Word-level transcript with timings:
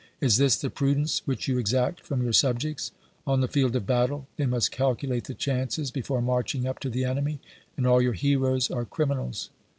Is 0.19 0.37
this 0.37 0.55
the 0.57 0.71
prudence 0.71 1.21
which 1.25 1.47
you 1.47 1.59
exact 1.59 2.01
from 2.01 2.23
your 2.23 2.33
subjects? 2.33 2.91
On 3.27 3.39
the 3.39 3.47
field 3.47 3.75
of 3.75 3.85
battle 3.85 4.27
they 4.35 4.47
must 4.47 4.71
calculate 4.71 5.25
the 5.25 5.35
chances 5.35 5.91
before 5.91 6.23
marching 6.23 6.65
up 6.65 6.79
to 6.79 6.89
the 6.89 7.03
enemy, 7.05 7.39
and 7.77 7.85
all 7.85 8.01
your 8.01 8.13
heroes 8.13 8.71
are 8.71 8.83
criminals. 8.85 9.51